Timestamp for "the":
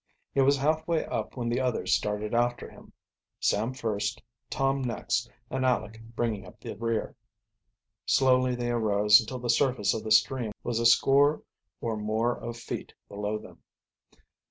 1.47-1.59, 6.71-6.77, 9.37-9.47, 10.03-10.09